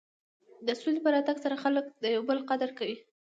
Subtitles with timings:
[0.67, 2.95] د سولې په راتګ سره خلک د یو بل قدر کوي.